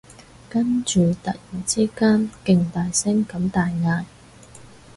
[0.49, 4.05] 跟住突然之間勁大聲咁大嗌